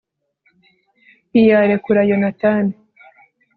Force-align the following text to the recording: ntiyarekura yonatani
ntiyarekura 1.29 2.01
yonatani 2.09 2.73